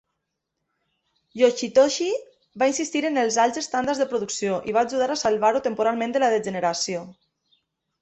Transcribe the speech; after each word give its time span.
Yoshitoshi 1.41 2.07
va 2.63 2.71
insistir 2.73 3.05
en 3.11 3.21
els 3.25 3.39
alts 3.45 3.63
estàndards 3.63 4.03
de 4.03 4.09
producció, 4.15 4.59
i 4.73 4.77
va 4.81 4.87
ajudar 4.93 5.13
a 5.19 5.23
salvar-ho 5.27 5.65
temporalment 5.71 6.19
de 6.21 6.27
la 6.29 6.35
degeneració. 6.39 7.09